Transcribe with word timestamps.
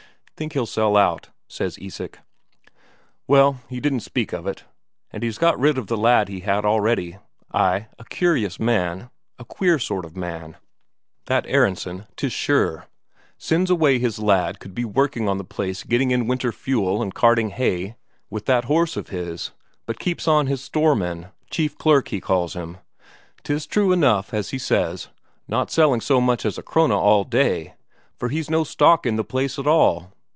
"Think 0.37 0.53
he'll 0.53 0.65
sell 0.65 0.97
out?" 0.97 1.29
asks 1.59 1.77
Isak. 1.79 2.17
"Well, 3.27 3.61
he 3.69 3.79
did 3.79 4.01
speak 4.01 4.33
of 4.33 4.47
it. 4.47 4.63
And 5.13 5.21
he's 5.21 5.37
got 5.37 5.59
rid 5.59 5.77
of 5.77 5.85
the 5.85 5.95
lad 5.95 6.29
he 6.29 6.39
had 6.39 6.65
already. 6.65 7.17
Ay, 7.53 7.85
a 7.99 8.05
curious 8.05 8.59
man, 8.59 9.11
a 9.37 9.45
queer 9.45 9.77
sort 9.77 10.03
of 10.03 10.17
man, 10.17 10.57
that 11.27 11.45
Aronsen, 11.45 12.07
'tis 12.15 12.33
sure. 12.33 12.87
Sends 13.37 13.69
away 13.69 13.99
his 13.99 14.17
lad 14.17 14.59
could 14.59 14.73
be 14.73 14.83
working 14.83 15.29
on 15.29 15.37
the 15.37 15.43
place 15.43 15.83
getting 15.83 16.09
in 16.09 16.25
winter 16.25 16.51
fuel 16.51 17.03
and 17.03 17.13
carting 17.13 17.49
hay 17.51 17.95
with 18.31 18.47
that 18.47 18.65
horse 18.65 18.97
of 18.97 19.09
his, 19.09 19.51
but 19.85 19.99
keeps 19.99 20.27
on 20.27 20.47
his 20.47 20.59
storeman 20.59 21.27
chief 21.51 21.77
clerk, 21.77 22.07
he 22.07 22.19
calls 22.19 22.55
him. 22.55 22.77
'Tis 23.43 23.67
true 23.67 23.91
enough, 23.91 24.33
as 24.33 24.49
he 24.49 24.57
says, 24.57 25.09
not 25.47 25.69
selling 25.69 26.01
so 26.01 26.19
much 26.19 26.47
as 26.47 26.57
a 26.57 26.63
Krone 26.63 26.91
all 26.91 27.23
day, 27.23 27.75
for 28.17 28.29
he's 28.29 28.49
no 28.49 28.63
stock 28.63 29.05
in 29.05 29.17
the 29.17 29.23
place 29.23 29.59
at 29.59 29.67
all. 29.67 30.11